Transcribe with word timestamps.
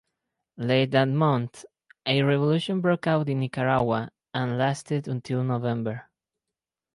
Late 0.57 0.89
that 0.93 1.09
month, 1.09 1.63
a 2.07 2.23
revolution 2.23 2.81
broke 2.81 3.05
out 3.05 3.29
in 3.29 3.37
Nicaragua 3.39 4.09
and 4.33 4.57
lasted 4.57 5.07
until 5.07 5.43
November. 5.43 6.09